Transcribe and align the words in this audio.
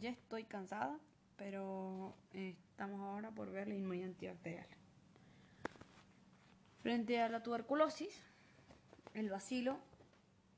ya 0.00 0.10
estoy 0.10 0.44
cansada, 0.44 0.98
pero 1.36 2.16
estamos 2.32 3.00
ahora 3.00 3.30
por 3.30 3.50
ver 3.50 3.68
la 3.68 3.74
inmunidad 3.74 4.08
antibacterial. 4.08 4.66
Frente 6.82 7.20
a 7.20 7.28
la 7.28 7.42
tuberculosis, 7.42 8.22
el 9.14 9.30
bacilo 9.30 9.78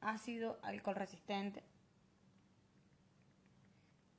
ácido 0.01 0.59
alcohol 0.63 0.97
resistente 0.97 1.63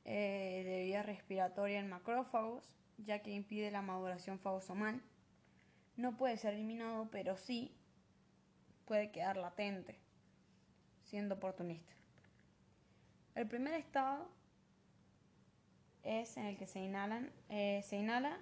eh, 0.06 0.64
de 0.66 0.84
vía 0.86 1.04
respiratoria 1.04 1.80
en 1.80 1.90
macrófagos, 1.90 2.64
ya 2.98 3.22
que 3.22 3.32
impide 3.32 3.72
la 3.72 3.82
maduración 3.82 4.40
fagosomal. 4.40 5.02
No 5.98 6.16
puede 6.16 6.38
ser 6.38 6.54
eliminado, 6.54 7.10
pero 7.12 7.36
sí 7.36 7.76
puede 8.86 9.12
quedar 9.12 9.36
latente, 9.36 10.00
siendo 11.04 11.36
oportunista. 11.36 11.94
El 13.36 13.48
primer 13.48 13.74
estado 13.74 14.30
es 16.08 16.38
en 16.38 16.46
el 16.46 16.58
que 16.58 16.68
se 16.68 16.80
inhalan, 16.80 17.32
eh, 17.50 17.82
se 17.84 17.98
inhala 17.98 18.40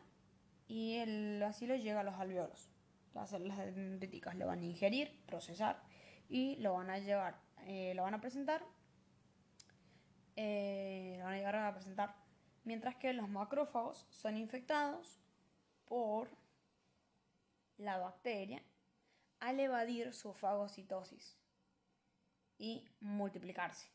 y 0.68 0.98
el 0.98 1.40
bacilo 1.42 1.76
llega 1.76 2.02
a 2.02 2.04
los 2.04 2.16
alveolos. 2.16 2.70
Las 3.14 3.32
células 3.32 3.58
dendríticas 3.58 4.36
lo 4.36 4.48
van 4.48 4.60
a 4.60 4.66
ingerir, 4.66 5.24
procesar 5.26 5.82
y 6.30 6.58
lo 6.58 6.74
van 6.76 6.90
a 6.90 7.00
llevar, 7.00 7.40
eh, 7.66 7.94
lo 7.96 8.04
van 8.04 8.14
a 8.14 8.22
presentar, 8.22 8.64
eh, 10.36 11.16
lo 11.18 11.26
van 11.26 11.34
a 11.34 11.38
llevar 11.38 11.56
a 11.56 11.74
presentar, 11.74 12.16
mientras 12.64 12.96
que 12.96 13.14
los 13.14 13.30
macrófagos 13.30 14.06
son 14.10 14.38
infectados 14.38 15.20
por 15.86 16.30
la 17.78 17.98
bacteria 17.98 18.62
al 19.40 19.60
evadir 19.60 20.14
su 20.14 20.34
fagocitosis 20.34 21.38
y 22.58 22.88
multiplicarse. 23.00 23.90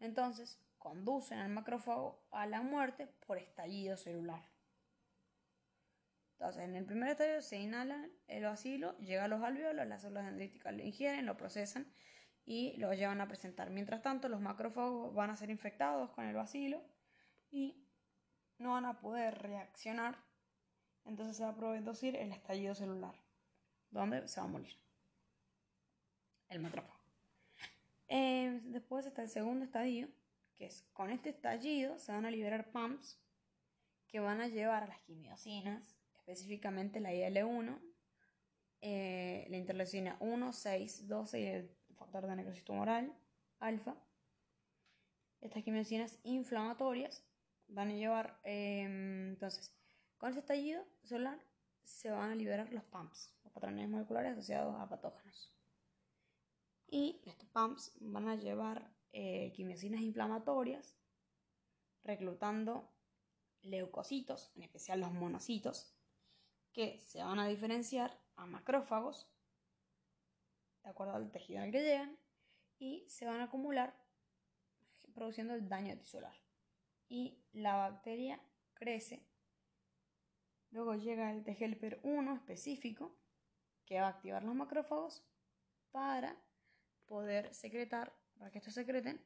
Entonces, 0.00 0.58
conducen 0.78 1.38
al 1.38 1.50
macrófago 1.50 2.26
a 2.30 2.46
la 2.46 2.62
muerte 2.62 3.06
por 3.26 3.38
estallido 3.38 3.96
celular. 3.96 4.42
Entonces, 6.32 6.62
en 6.62 6.76
el 6.76 6.84
primer 6.84 7.10
estadio 7.10 7.42
se 7.42 7.58
inhala 7.58 8.08
el 8.28 8.44
bacilo, 8.44 8.96
llega 8.98 9.24
a 9.24 9.28
los 9.28 9.42
alveolos, 9.42 9.86
las 9.86 10.02
células 10.02 10.26
dendríticas 10.26 10.72
lo 10.72 10.84
ingieren, 10.84 11.26
lo 11.26 11.36
procesan 11.36 11.92
y 12.44 12.76
lo 12.76 12.94
llevan 12.94 13.20
a 13.20 13.26
presentar. 13.26 13.70
Mientras 13.70 14.02
tanto, 14.02 14.28
los 14.28 14.40
macrófagos 14.40 15.12
van 15.14 15.30
a 15.30 15.36
ser 15.36 15.50
infectados 15.50 16.10
con 16.10 16.26
el 16.26 16.36
bacilo 16.36 16.80
y 17.50 17.84
no 18.58 18.72
van 18.72 18.84
a 18.84 19.00
poder 19.00 19.36
reaccionar. 19.38 20.16
Entonces 21.04 21.36
se 21.36 21.42
va 21.42 21.50
a 21.50 21.56
producir 21.56 22.14
el 22.14 22.30
estallido 22.30 22.74
celular, 22.74 23.14
donde 23.90 24.28
se 24.28 24.40
va 24.40 24.46
a 24.46 24.50
morir 24.50 24.76
el 26.48 26.60
macrófago. 26.60 26.98
Eh, 28.08 28.60
después 28.64 29.06
está 29.06 29.22
el 29.22 29.28
segundo 29.28 29.64
estadio, 29.64 30.08
que 30.58 30.66
es 30.66 30.82
con 30.92 31.10
este 31.10 31.30
estallido 31.30 31.98
se 31.98 32.12
van 32.12 32.26
a 32.26 32.30
liberar 32.30 32.70
pumps 32.72 33.18
que 34.08 34.20
van 34.20 34.40
a 34.40 34.48
llevar 34.48 34.82
a 34.82 34.86
las 34.88 35.00
quimiosinas, 35.00 35.96
específicamente 36.18 36.98
la 36.98 37.12
IL-1, 37.12 37.78
eh, 38.80 39.46
la 39.50 39.56
interleucina 39.56 40.16
1, 40.20 40.52
6, 40.52 41.08
12 41.08 41.40
y 41.40 41.46
el 41.46 41.70
factor 41.94 42.26
de 42.26 42.36
necrosis 42.36 42.64
tumoral, 42.64 43.14
alfa. 43.60 43.96
Estas 45.40 45.62
quimiosinas 45.62 46.18
inflamatorias 46.24 47.22
van 47.68 47.90
a 47.90 47.94
llevar, 47.94 48.40
em, 48.44 49.30
entonces, 49.30 49.72
con 50.16 50.30
este 50.30 50.40
estallido 50.40 50.84
celular 51.04 51.38
se 51.84 52.10
van 52.10 52.30
a 52.30 52.34
liberar 52.34 52.72
los 52.72 52.84
pumps, 52.84 53.32
los 53.44 53.52
patrones 53.52 53.88
moleculares 53.88 54.32
asociados 54.32 54.80
a 54.80 54.88
patógenos. 54.88 55.54
Y 56.86 57.20
estos 57.26 57.48
pumps 57.50 57.92
van 58.00 58.28
a 58.28 58.36
llevar 58.36 58.97
eh, 59.12 59.52
quimiosinas 59.54 60.00
inflamatorias, 60.00 60.96
reclutando 62.02 62.90
leucocitos, 63.62 64.52
en 64.56 64.62
especial 64.62 65.00
los 65.00 65.12
monocitos, 65.12 65.94
que 66.72 66.98
se 67.00 67.22
van 67.22 67.38
a 67.38 67.48
diferenciar 67.48 68.20
a 68.36 68.46
macrófagos, 68.46 69.28
de 70.84 70.90
acuerdo 70.90 71.14
al 71.14 71.30
tejido 71.30 71.62
al 71.62 71.72
que 71.72 71.82
llegan, 71.82 72.18
y 72.78 73.04
se 73.08 73.26
van 73.26 73.40
a 73.40 73.44
acumular 73.44 73.94
produciendo 75.14 75.54
el 75.54 75.68
daño 75.68 75.96
tisular. 75.98 76.34
Y 77.08 77.42
la 77.52 77.76
bacteria 77.76 78.40
crece. 78.74 79.26
Luego 80.70 80.94
llega 80.94 81.32
el 81.32 81.44
TGLPR 81.44 81.98
1 82.02 82.34
específico, 82.34 83.16
que 83.84 84.00
va 84.00 84.06
a 84.06 84.10
activar 84.10 84.44
los 84.44 84.54
macrófagos 84.54 85.26
para 85.90 86.36
poder 87.06 87.54
secretar 87.54 88.14
para 88.38 88.50
que 88.50 88.58
estos 88.58 88.74
secreten, 88.74 89.20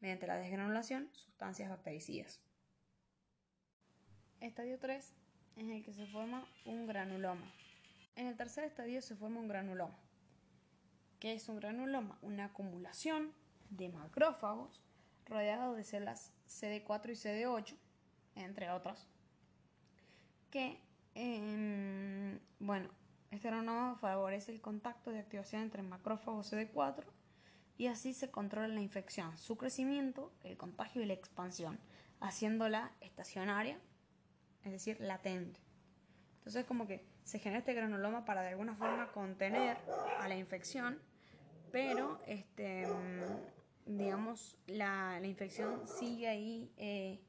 mediante 0.00 0.26
la 0.26 0.36
desgranulación, 0.36 1.08
sustancias 1.12 1.70
bactericidas. 1.70 2.40
Estadio 4.40 4.78
3 4.78 5.04
es 5.04 5.14
en 5.56 5.70
el 5.70 5.84
que 5.84 5.92
se 5.92 6.06
forma 6.06 6.46
un 6.64 6.86
granuloma. 6.86 7.52
En 8.16 8.26
el 8.26 8.36
tercer 8.36 8.64
estadio 8.64 9.02
se 9.02 9.14
forma 9.14 9.40
un 9.40 9.48
granuloma. 9.48 9.98
¿Qué 11.18 11.34
es 11.34 11.48
un 11.48 11.56
granuloma? 11.56 12.18
Una 12.22 12.46
acumulación 12.46 13.32
de 13.68 13.90
macrófagos 13.90 14.80
rodeados 15.26 15.76
de 15.76 15.84
células 15.84 16.32
CD4 16.48 17.10
y 17.10 17.14
CD8, 17.14 17.76
entre 18.36 18.70
otras, 18.70 19.06
que, 20.50 20.80
em, 21.14 22.40
bueno, 22.58 22.88
este 23.30 23.48
granuloma 23.48 23.96
favorece 23.96 24.50
el 24.50 24.60
contacto 24.60 25.10
de 25.10 25.20
activación 25.20 25.62
entre 25.62 25.82
macrófagos 25.82 26.52
CD4 26.52 27.04
y 27.80 27.86
así 27.86 28.12
se 28.12 28.30
controla 28.30 28.68
la 28.68 28.82
infección, 28.82 29.38
su 29.38 29.56
crecimiento, 29.56 30.30
el 30.44 30.58
contagio 30.58 31.00
y 31.00 31.06
la 31.06 31.14
expansión, 31.14 31.80
haciéndola 32.20 32.92
estacionaria, 33.00 33.80
es 34.64 34.72
decir, 34.72 35.00
latente. 35.00 35.58
Entonces 36.40 36.66
como 36.66 36.86
que 36.86 37.06
se 37.24 37.38
genera 37.38 37.60
este 37.60 37.72
granuloma 37.72 38.26
para 38.26 38.42
de 38.42 38.48
alguna 38.48 38.74
forma 38.74 39.10
contener 39.12 39.78
a 40.18 40.28
la 40.28 40.36
infección, 40.36 41.00
pero 41.72 42.20
este, 42.26 42.86
digamos, 43.86 44.58
la, 44.66 45.18
infección 45.24 45.88
sigue 45.88 46.28
ahí 46.28 46.74
eh, 46.76 47.22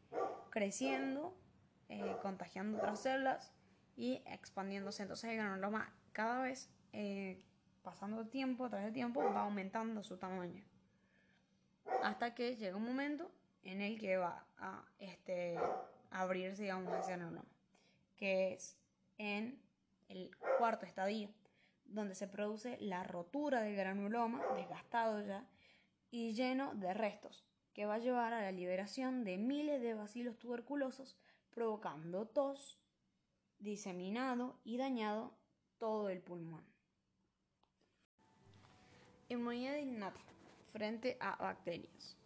creciendo, 0.49 1.33
eh, 1.87 2.17
contagiando 2.21 2.77
otras 2.77 3.01
células 3.01 3.53
y 3.95 4.21
expandiéndose. 4.25 5.03
Entonces 5.03 5.29
el 5.29 5.37
granuloma 5.37 5.95
cada 6.11 6.41
vez 6.41 6.69
eh, 6.91 7.41
pasando 7.83 8.27
tiempo, 8.27 8.65
a 8.65 8.69
través 8.69 8.85
del 8.85 8.93
tiempo, 8.93 9.21
va 9.23 9.41
aumentando 9.41 10.03
su 10.03 10.17
tamaño. 10.17 10.63
Hasta 12.03 12.33
que 12.33 12.55
llega 12.55 12.77
un 12.77 12.85
momento 12.85 13.31
en 13.63 13.81
el 13.81 13.99
que 13.99 14.17
va 14.17 14.45
a 14.57 14.85
este, 14.99 15.59
abrirse, 16.09 16.63
digamos, 16.63 16.93
ese 16.93 17.11
granuloma, 17.11 17.47
que 18.17 18.53
es 18.53 18.77
en 19.17 19.61
el 20.09 20.35
cuarto 20.57 20.85
estadio, 20.85 21.29
donde 21.85 22.15
se 22.15 22.27
produce 22.27 22.77
la 22.79 23.03
rotura 23.03 23.61
del 23.61 23.75
granuloma, 23.75 24.41
desgastado 24.55 25.21
ya, 25.21 25.45
y 26.09 26.33
lleno 26.33 26.73
de 26.75 26.93
restos, 26.93 27.45
que 27.73 27.85
va 27.85 27.95
a 27.95 27.99
llevar 27.99 28.33
a 28.33 28.41
la 28.41 28.51
liberación 28.51 29.23
de 29.23 29.37
miles 29.37 29.81
de 29.81 29.93
bacilos 29.93 30.37
tuberculosos, 30.37 31.17
provocando 31.51 32.27
tos, 32.27 32.77
diseminado 33.59 34.59
y 34.63 34.77
dañado 34.77 35.33
todo 35.77 36.09
el 36.09 36.21
pulmón. 36.21 36.70
Inmunidad 39.31 39.77
innata 39.77 40.19
frente 40.73 41.15
a 41.21 41.37
bacterias. 41.37 42.17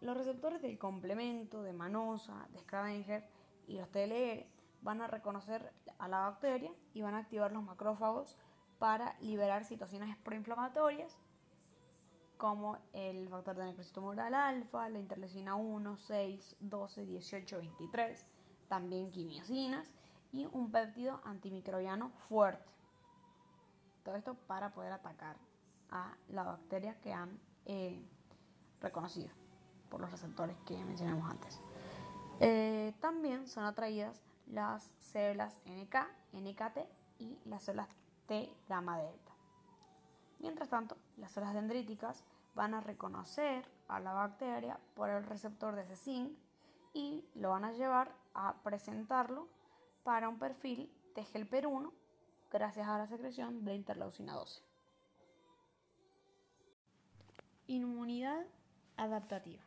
Los 0.00 0.16
receptores 0.16 0.60
del 0.60 0.76
complemento 0.76 1.62
de 1.62 1.72
Manosa, 1.72 2.48
de 2.50 2.58
Scavenger 2.58 3.24
y 3.68 3.78
los 3.78 3.88
TLR 3.92 4.44
van 4.82 5.02
a 5.02 5.06
reconocer 5.06 5.72
a 6.00 6.08
la 6.08 6.18
bacteria 6.18 6.72
y 6.94 7.02
van 7.02 7.14
a 7.14 7.18
activar 7.18 7.52
los 7.52 7.62
macrófagos 7.62 8.36
para 8.80 9.16
liberar 9.20 9.64
citocinas 9.64 10.16
proinflamatorias 10.18 11.16
como 12.38 12.78
el 12.92 13.28
factor 13.28 13.54
de 13.54 13.66
necrosis 13.66 13.92
tumoral 13.92 14.34
alfa, 14.34 14.88
la 14.88 14.98
interleucina 14.98 15.54
1, 15.54 15.96
6, 15.96 16.56
12, 16.58 17.06
18, 17.06 17.58
23, 17.58 18.26
también 18.66 19.12
quimiosinas 19.12 19.94
y 20.32 20.46
un 20.46 20.72
péptido 20.72 21.20
antimicrobiano 21.22 22.10
fuerte. 22.28 22.76
Todo 24.06 24.14
esto 24.14 24.34
para 24.46 24.70
poder 24.70 24.92
atacar 24.92 25.36
a 25.90 26.16
la 26.28 26.44
bacteria 26.44 26.94
que 27.00 27.12
han 27.12 27.40
eh, 27.64 28.00
reconocido 28.80 29.30
por 29.90 30.00
los 30.00 30.12
receptores 30.12 30.56
que 30.64 30.76
mencionamos 30.84 31.28
antes. 31.28 31.60
Eh, 32.38 32.94
también 33.00 33.48
son 33.48 33.64
atraídas 33.64 34.22
las 34.46 34.94
células 35.00 35.58
NK, 35.66 35.96
NKT 36.34 36.78
y 37.18 37.36
las 37.46 37.64
células 37.64 37.88
T 38.28 38.48
gamma 38.68 38.96
delta. 38.96 39.32
Mientras 40.38 40.68
tanto, 40.68 40.96
las 41.16 41.32
células 41.32 41.54
dendríticas 41.54 42.22
van 42.54 42.74
a 42.74 42.80
reconocer 42.80 43.68
a 43.88 43.98
la 43.98 44.12
bacteria 44.12 44.78
por 44.94 45.10
el 45.10 45.24
receptor 45.24 45.74
de 45.74 45.82
ese 45.82 45.96
zinc 45.96 46.30
y 46.92 47.28
lo 47.34 47.50
van 47.50 47.64
a 47.64 47.72
llevar 47.72 48.14
a 48.34 48.54
presentarlo 48.62 49.48
para 50.04 50.28
un 50.28 50.38
perfil 50.38 50.92
TGLPR1 51.16 51.90
gracias 52.50 52.86
a 52.88 52.98
la 52.98 53.06
secreción 53.06 53.64
de 53.64 53.74
interleucina 53.74 54.34
12. 54.34 54.62
Inmunidad 57.68 58.46
adaptativa. 58.96 59.62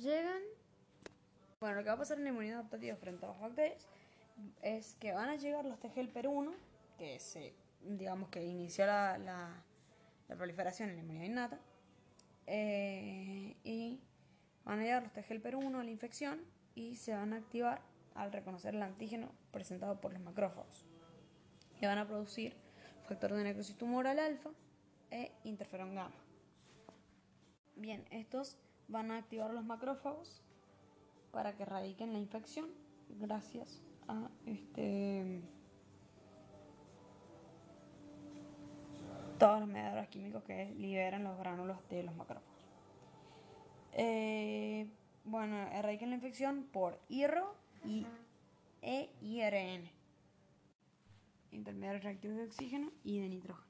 llegan, 0.00 0.42
bueno, 1.60 1.76
lo 1.76 1.82
que 1.82 1.88
va 1.88 1.94
a 1.94 1.98
pasar 1.98 2.18
en 2.18 2.24
la 2.24 2.30
inmunidad 2.30 2.60
adaptativa 2.60 2.96
frente 2.96 3.24
a 3.24 3.28
las 3.28 3.40
bacterias 3.40 3.86
es 4.62 4.94
que 4.94 5.12
van 5.12 5.28
a 5.28 5.36
llegar 5.36 5.64
los 5.64 5.78
T 5.78 5.90
helper 5.94 6.28
1, 6.28 6.52
que 6.98 7.18
se, 7.20 7.54
digamos 7.82 8.30
que 8.30 8.42
inició 8.42 8.86
la, 8.86 9.18
la, 9.18 9.64
proliferación 10.36 10.90
en 10.90 10.96
la 10.96 11.02
inmunidad 11.02 11.24
innata, 11.24 11.60
eh, 12.46 13.56
y 13.64 14.00
van 14.64 14.80
a 14.80 14.82
llegar 14.82 15.02
los 15.02 15.12
T 15.12 15.24
helper 15.28 15.56
1 15.56 15.78
a 15.78 15.84
la 15.84 15.90
infección 15.90 16.40
y 16.74 16.96
se 16.96 17.14
van 17.14 17.32
a 17.32 17.36
activar 17.36 17.82
al 18.14 18.32
reconocer 18.32 18.74
el 18.74 18.82
antígeno 18.82 19.32
presentado 19.50 20.00
por 20.00 20.12
los 20.12 20.22
macrófagos. 20.22 20.86
Y 21.80 21.86
van 21.86 21.98
a 21.98 22.06
producir 22.06 22.54
factor 23.08 23.32
de 23.32 23.44
necrosis 23.44 23.76
tumoral 23.76 24.18
alfa 24.18 24.50
e 25.10 25.32
interferón 25.44 25.94
gamma. 25.94 26.14
Bien, 27.76 28.04
estos 28.10 28.58
van 28.88 29.10
a 29.10 29.18
activar 29.18 29.52
los 29.52 29.64
macrófagos 29.64 30.42
para 31.32 31.56
que 31.56 31.64
radiquen 31.64 32.12
la 32.12 32.18
infección 32.18 32.68
gracias 33.08 33.82
a 34.08 34.28
este 34.46 35.42
todos 39.38 39.60
los 39.60 39.68
mediadores 39.68 40.08
químicos 40.08 40.44
que 40.44 40.74
liberan 40.76 41.24
los 41.24 41.38
gránulos 41.38 41.78
de 41.88 42.02
los 42.02 42.14
macrófagos. 42.14 42.66
Eh, 43.92 44.86
bueno, 45.24 45.56
erradiquen 45.72 46.10
la 46.10 46.16
infección 46.16 46.64
por 46.70 47.00
hierro 47.08 47.54
y 47.84 48.06
e 48.82 49.10
IRN, 49.20 49.90
intermediarios 51.52 52.04
reactivos 52.04 52.36
de 52.36 52.44
oxígeno 52.44 52.90
y 53.04 53.20
de 53.20 53.28
nitrógeno, 53.28 53.66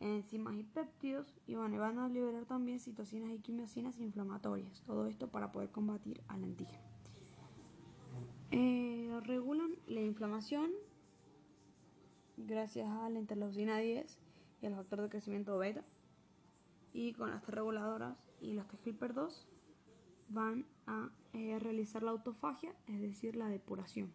enzimas 0.00 0.54
y 0.56 0.64
péptidos, 0.64 1.34
y 1.46 1.54
van 1.54 1.98
a 1.98 2.08
liberar 2.08 2.44
también 2.44 2.80
citocinas 2.80 3.30
y 3.30 3.38
quimiosinas 3.38 3.98
inflamatorias, 3.98 4.82
todo 4.82 5.06
esto 5.06 5.28
para 5.28 5.52
poder 5.52 5.70
combatir 5.70 6.22
al 6.28 6.44
antígeno. 6.44 6.82
Eh, 8.50 9.18
regulan 9.24 9.70
la 9.86 10.00
inflamación 10.00 10.70
gracias 12.36 12.88
a 12.88 13.08
la 13.08 13.18
interleucina 13.18 13.78
10 13.78 14.18
y 14.60 14.66
al 14.66 14.74
factor 14.74 15.00
de 15.00 15.08
crecimiento 15.08 15.58
beta, 15.58 15.84
y 16.92 17.12
con 17.14 17.30
las 17.30 17.46
reguladoras 17.46 18.16
y 18.40 18.52
los 18.52 18.66
TGLPER 18.68 19.14
2 19.14 19.48
van 20.28 20.66
a 20.86 21.10
eh, 21.32 21.58
realizar 21.58 22.02
la 22.02 22.10
autofagia, 22.10 22.74
es 22.86 23.00
decir, 23.00 23.36
la 23.36 23.48
depuración. 23.48 24.12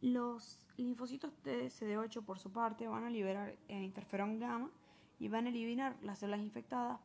Los 0.00 0.58
linfocitos 0.76 1.32
de 1.42 1.66
CD8 1.66 2.24
por 2.24 2.38
su 2.38 2.52
parte 2.52 2.86
van 2.86 3.04
a 3.04 3.10
liberar 3.10 3.56
el 3.68 3.82
interferón 3.82 4.38
gamma 4.38 4.70
y 5.18 5.28
van 5.28 5.46
a 5.46 5.48
eliminar 5.48 5.96
las 6.02 6.18
células 6.18 6.40
infectadas 6.40 7.00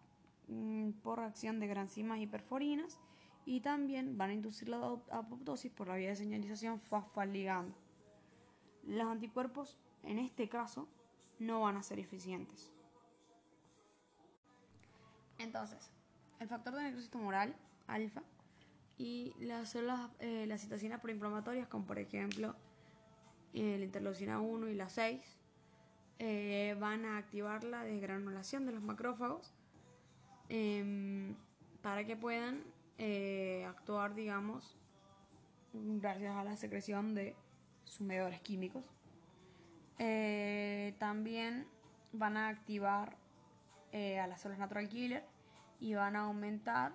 mm, 0.47 0.91
por 1.03 1.19
reacción 1.19 1.59
de 1.59 1.67
granzimas 1.67 2.19
y 2.19 2.27
perforinas 2.27 2.99
y 3.45 3.61
también 3.61 4.17
van 4.17 4.29
a 4.31 4.33
inducir 4.33 4.69
la 4.69 4.77
apoptosis 5.11 5.71
por 5.71 5.87
la 5.87 5.95
vía 5.95 6.09
de 6.09 6.15
señalización 6.15 6.79
fosfaligando. 6.79 7.75
Los 8.83 9.07
anticuerpos 9.07 9.79
en 10.03 10.19
este 10.19 10.49
caso 10.49 10.87
no 11.39 11.61
van 11.61 11.77
a 11.77 11.83
ser 11.83 11.99
eficientes. 11.99 12.71
Entonces, 15.37 15.89
el 16.41 16.47
factor 16.47 16.73
de 16.73 16.81
necrosis 16.81 17.11
tumoral, 17.11 17.55
alfa, 17.87 18.23
y 18.97 19.33
las 19.39 19.69
células, 19.69 20.09
eh, 20.19 20.45
las 20.47 20.61
citocinas 20.61 20.99
proinflamatorias, 20.99 21.67
como 21.67 21.85
por 21.85 21.99
ejemplo 21.99 22.55
eh, 23.53 23.77
la 23.77 23.85
interleucina 23.85 24.39
1 24.39 24.67
y 24.69 24.75
la 24.75 24.89
6, 24.89 25.21
eh, 26.17 26.75
van 26.79 27.05
a 27.05 27.17
activar 27.17 27.63
la 27.63 27.83
desgranulación 27.83 28.65
de 28.65 28.71
los 28.71 28.81
macrófagos 28.81 29.53
em, 30.49 31.35
para 31.81 32.05
que 32.05 32.15
puedan 32.15 32.63
actuar, 33.67 34.13
digamos, 34.13 34.77
gracias 35.73 36.35
a 36.35 36.43
la 36.43 36.55
secreción 36.55 37.15
de 37.15 37.35
sus 37.83 38.01
medidores 38.01 38.39
químicos. 38.41 38.85
también 40.99 41.65
van 42.13 42.37
a 42.37 42.49
activar 42.49 43.17
a 43.91 44.27
las 44.27 44.41
células 44.41 44.59
natural 44.59 44.87
killer 44.87 45.30
y 45.81 45.95
van 45.95 46.15
a 46.15 46.21
aumentar 46.21 46.93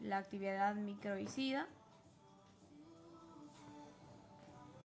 la 0.00 0.18
actividad 0.18 0.74
microbicida. 0.76 1.66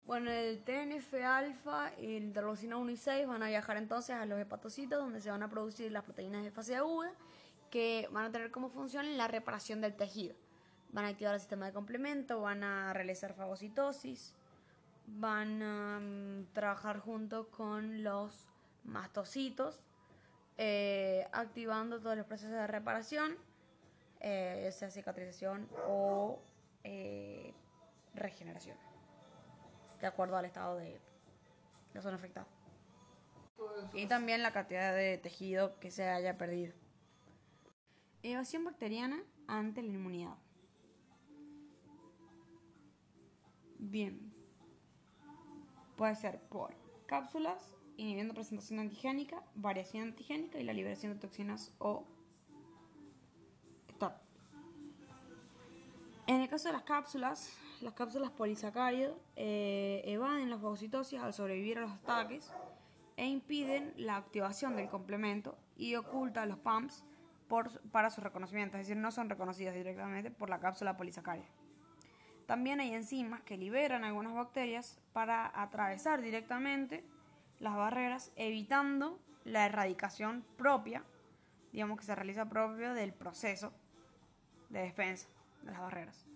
Bueno, 0.06 0.30
el 0.30 0.62
TNF-alfa 0.64 1.92
y 1.98 2.16
el 2.16 2.24
interleucina 2.24 2.76
1 2.76 2.90
y 2.90 2.96
6 2.96 3.26
van 3.26 3.42
a 3.42 3.48
viajar 3.48 3.76
entonces 3.76 4.16
a 4.16 4.24
los 4.24 4.38
hepatocitos 4.40 4.98
donde 4.98 5.20
se 5.20 5.30
van 5.30 5.42
a 5.42 5.50
producir 5.50 5.92
las 5.92 6.04
proteínas 6.04 6.44
de 6.44 6.50
fase 6.50 6.76
aguda 6.76 7.12
que 7.70 8.08
van 8.12 8.24
a 8.24 8.32
tener 8.32 8.50
como 8.50 8.70
función 8.70 9.18
la 9.18 9.28
reparación 9.28 9.80
del 9.80 9.96
tejido. 9.96 10.34
Van 10.92 11.04
a 11.04 11.08
activar 11.08 11.34
el 11.34 11.40
sistema 11.40 11.66
de 11.66 11.72
complemento, 11.72 12.40
van 12.40 12.62
a 12.62 12.92
realizar 12.92 13.34
fagocitosis, 13.34 14.32
van 15.06 15.62
a 15.62 15.98
mm, 16.00 16.52
trabajar 16.52 17.00
junto 17.00 17.48
con 17.48 18.02
los 18.04 18.48
mastocitos 18.84 19.82
eh, 20.58 21.28
activando 21.32 22.00
todos 22.00 22.16
los 22.16 22.26
procesos 22.26 22.52
de 22.52 22.66
reparación, 22.66 23.36
eh, 24.20 24.70
sea 24.72 24.90
cicatrización 24.90 25.68
o 25.86 26.40
eh, 26.84 27.52
regeneración, 28.14 28.76
de 30.00 30.06
acuerdo 30.06 30.36
al 30.36 30.46
estado 30.46 30.76
de 30.76 31.00
la 31.92 32.00
zona 32.00 32.16
afectada. 32.16 32.46
Y 33.92 34.06
también 34.06 34.42
la 34.42 34.52
cantidad 34.52 34.94
de 34.94 35.18
tejido 35.18 35.78
que 35.78 35.90
se 35.90 36.08
haya 36.08 36.36
perdido. 36.36 36.74
Evasión 38.22 38.64
bacteriana 38.64 39.22
ante 39.46 39.82
la 39.82 39.88
inmunidad. 39.88 40.36
Bien. 43.78 44.32
Puede 45.96 46.14
ser 46.14 46.40
por 46.40 46.74
cápsulas 47.06 47.74
inhibiendo 47.96 48.34
presentación 48.34 48.78
antigénica, 48.80 49.42
variación 49.54 50.04
antigénica 50.04 50.58
y 50.58 50.64
la 50.64 50.72
liberación 50.72 51.14
de 51.14 51.18
toxinas 51.18 51.72
o 51.78 52.04
stop. 53.88 54.12
En 56.26 56.40
el 56.40 56.48
caso 56.48 56.68
de 56.68 56.72
las 56.72 56.82
cápsulas, 56.82 57.56
las 57.80 57.94
cápsulas 57.94 58.30
polisacárido 58.30 59.18
eh, 59.36 60.02
evaden 60.04 60.50
la 60.50 60.58
fagocitosis 60.58 61.20
al 61.20 61.32
sobrevivir 61.32 61.78
a 61.78 61.82
los 61.82 61.92
ataques 61.92 62.52
e 63.16 63.26
impiden 63.26 63.92
la 63.96 64.16
activación 64.16 64.76
del 64.76 64.88
complemento 64.88 65.56
y 65.76 65.94
ocultan 65.94 66.48
los 66.48 66.58
PAMPs 66.58 67.04
para 67.92 68.10
su 68.10 68.20
reconocimiento, 68.20 68.76
es 68.76 68.86
decir, 68.86 69.00
no 69.00 69.12
son 69.12 69.30
reconocidas 69.30 69.74
directamente 69.74 70.30
por 70.30 70.50
la 70.50 70.58
cápsula 70.58 70.96
polisacárido. 70.96 71.46
También 72.46 72.80
hay 72.80 72.94
enzimas 72.94 73.40
que 73.42 73.56
liberan 73.56 74.04
algunas 74.04 74.34
bacterias 74.34 75.00
para 75.12 75.50
atravesar 75.60 76.22
directamente 76.22 77.04
las 77.60 77.76
barreras, 77.76 78.32
evitando 78.36 79.20
la 79.44 79.66
erradicación 79.66 80.44
propia, 80.56 81.04
digamos 81.72 81.98
que 81.98 82.04
se 82.04 82.14
realiza 82.14 82.48
propio 82.48 82.94
del 82.94 83.12
proceso 83.12 83.72
de 84.70 84.80
defensa 84.80 85.28
de 85.62 85.72
las 85.72 85.80
barreras. 85.80 86.26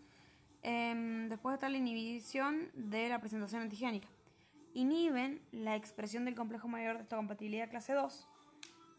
Em, 0.63 1.29
después 1.29 1.55
está 1.55 1.69
la 1.69 1.79
inhibición 1.79 2.71
de 2.75 3.09
la 3.09 3.21
presentación 3.21 3.63
antigénica. 3.63 4.09
Inhiben 4.75 5.43
la 5.53 5.75
expresión 5.75 6.25
del 6.25 6.35
complejo 6.35 6.69
mayor 6.69 6.97
de 6.97 7.03
esta 7.03 7.17
compatibilidad 7.17 7.71
clase 7.71 7.95
2. 7.95 8.29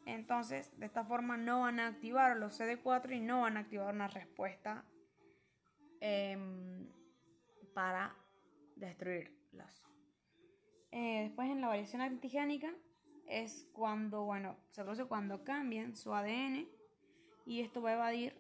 Entonces, 0.06 0.78
de 0.80 0.88
esta 0.88 1.06
forma 1.06 1.38
no 1.38 1.62
van 1.62 1.80
a 1.80 1.88
activar 1.88 2.36
los 2.38 2.60
CD4 2.60 3.16
y 3.16 3.20
no 3.20 3.42
van 3.42 3.58
a 3.58 3.62
activar 3.62 3.94
una 3.94 4.08
respuesta 4.08 4.84
em, 6.02 6.88
para 7.74 8.16
destruirlas. 8.76 9.91
Eh, 10.92 11.24
después 11.24 11.50
en 11.50 11.62
la 11.62 11.68
variación 11.68 12.02
antigénica 12.02 12.74
es 13.28 13.68
cuando, 13.74 14.24
bueno, 14.24 14.58
se 14.72 14.84
produce 14.84 15.06
cuando 15.06 15.44
cambian 15.44 15.96
su 15.96 16.14
ADN 16.14 16.68
y 17.46 17.62
esto 17.62 17.82
va 17.82 17.92
a 17.92 17.94
evadir 17.94 18.36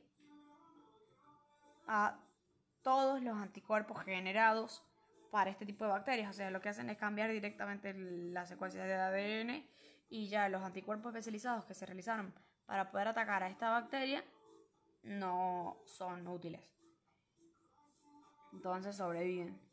a 1.88 2.20
todos 2.82 3.22
los 3.22 3.38
anticuerpos 3.38 4.04
generados 4.04 4.84
para 5.32 5.50
este 5.50 5.66
tipo 5.66 5.86
de 5.86 5.92
bacterias. 5.92 6.30
O 6.30 6.34
sea, 6.34 6.52
lo 6.52 6.62
que 6.62 6.70
hacen 6.70 6.90
es 6.90 6.98
cambiar 6.98 7.32
directamente 7.32 7.94
la 7.94 8.46
secuencia 8.46 8.84
de 8.84 8.94
ADN 8.94 9.66
y 10.10 10.28
ya 10.28 10.50
los 10.50 10.62
anticuerpos 10.62 11.14
especializados 11.14 11.66
que 11.66 11.74
se 11.74 11.86
realizaron 11.86 12.34
para 12.66 12.92
poder 12.92 13.08
atacar 13.08 13.44
a 13.44 13.50
esta 13.50 13.70
bacteria 13.70 14.24
no 15.04 15.82
son 15.86 16.28
útiles. 16.28 16.62
Entonces 18.52 18.96
sobreviven. 18.96 19.71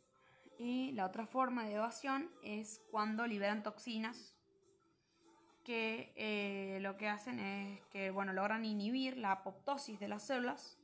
Y 0.58 0.92
la 0.92 1.06
otra 1.06 1.26
forma 1.26 1.64
de 1.64 1.74
evasión 1.74 2.30
es 2.42 2.82
cuando 2.90 3.26
liberan 3.26 3.62
toxinas 3.62 4.34
que 5.64 6.12
eh, 6.16 6.80
lo 6.80 6.96
que 6.96 7.08
hacen 7.08 7.38
es 7.38 7.80
que 7.90 8.10
bueno, 8.10 8.32
logran 8.32 8.64
inhibir 8.64 9.16
la 9.18 9.32
apoptosis 9.32 10.00
de 10.00 10.08
las 10.08 10.26
células, 10.26 10.78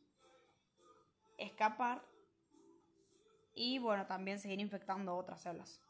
escapar 1.38 2.04
y 3.54 3.78
bueno, 3.78 4.06
también 4.06 4.38
seguir 4.38 4.60
infectando 4.60 5.16
otras 5.16 5.40
células. 5.40 5.80